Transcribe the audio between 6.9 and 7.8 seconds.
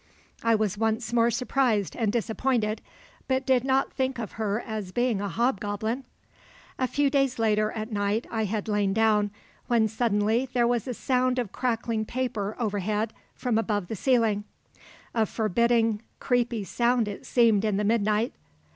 days later,